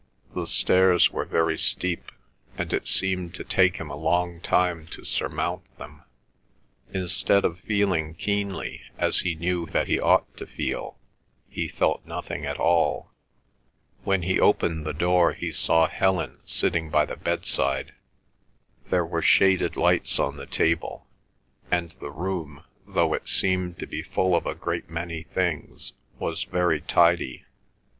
The 0.33 0.47
stairs 0.47 1.11
were 1.11 1.25
very 1.25 1.59
steep, 1.59 2.11
and 2.57 2.73
it 2.73 2.87
seemed 2.87 3.35
to 3.35 3.43
take 3.43 3.77
him 3.77 3.91
a 3.91 3.95
long 3.95 4.39
time 4.41 4.87
to 4.87 5.05
surmount 5.05 5.77
them. 5.77 6.01
Instead 6.91 7.45
of 7.45 7.59
feeling 7.59 8.15
keenly, 8.15 8.81
as 8.97 9.19
he 9.19 9.35
knew 9.35 9.67
that 9.67 9.87
he 9.87 9.99
ought 9.99 10.35
to 10.37 10.47
feel, 10.47 10.97
he 11.47 11.67
felt 11.67 12.03
nothing 12.03 12.47
at 12.47 12.57
all. 12.57 13.11
When 14.03 14.23
he 14.23 14.39
opened 14.39 14.87
the 14.87 14.93
door 14.93 15.33
he 15.33 15.51
saw 15.51 15.87
Helen 15.87 16.39
sitting 16.45 16.89
by 16.89 17.05
the 17.05 17.15
bedside. 17.15 17.93
There 18.89 19.05
were 19.05 19.21
shaded 19.21 19.77
lights 19.77 20.17
on 20.19 20.35
the 20.35 20.47
table, 20.47 21.05
and 21.69 21.93
the 22.01 22.09
room, 22.09 22.63
though 22.87 23.13
it 23.13 23.27
seemed 23.27 23.77
to 23.77 23.85
be 23.85 24.01
full 24.01 24.33
of 24.35 24.47
a 24.47 24.55
great 24.55 24.89
many 24.89 25.21
things, 25.35 25.93
was 26.17 26.45
very 26.45 26.81
tidy. 26.81 27.45